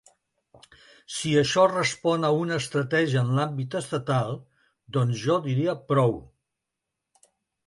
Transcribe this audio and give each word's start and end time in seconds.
Si 1.17 1.33
això 1.41 1.65
respon 1.73 2.25
a 2.29 2.31
una 2.45 2.57
estratègia 2.61 3.21
en 3.27 3.29
l’àmbit 3.41 3.77
estatal, 3.81 4.35
doncs 4.99 5.21
jo 5.27 5.37
diria 5.45 5.77
prou. 5.95 6.19